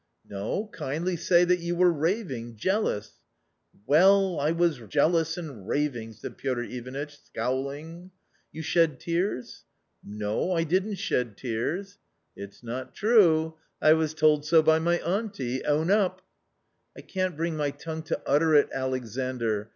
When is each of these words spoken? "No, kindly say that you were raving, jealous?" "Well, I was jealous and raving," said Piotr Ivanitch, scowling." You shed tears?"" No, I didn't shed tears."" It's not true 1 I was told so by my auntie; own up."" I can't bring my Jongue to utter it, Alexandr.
"No, 0.27 0.65
kindly 0.73 1.15
say 1.15 1.43
that 1.45 1.59
you 1.59 1.75
were 1.75 1.91
raving, 1.93 2.55
jealous?" 2.55 3.19
"Well, 3.85 4.39
I 4.39 4.49
was 4.49 4.79
jealous 4.89 5.37
and 5.37 5.67
raving," 5.67 6.13
said 6.13 6.39
Piotr 6.39 6.63
Ivanitch, 6.63 7.19
scowling." 7.25 8.09
You 8.51 8.63
shed 8.63 8.99
tears?"" 8.99 9.63
No, 10.03 10.53
I 10.53 10.63
didn't 10.63 10.95
shed 10.95 11.37
tears."" 11.37 11.99
It's 12.35 12.63
not 12.63 12.95
true 12.95 13.53
1 13.77 13.91
I 13.91 13.93
was 13.93 14.15
told 14.15 14.43
so 14.43 14.63
by 14.63 14.79
my 14.79 14.97
auntie; 15.01 15.63
own 15.65 15.91
up."" 15.91 16.23
I 16.97 17.01
can't 17.01 17.37
bring 17.37 17.55
my 17.55 17.69
Jongue 17.69 18.01
to 18.05 18.19
utter 18.25 18.55
it, 18.55 18.69
Alexandr. 18.73 19.69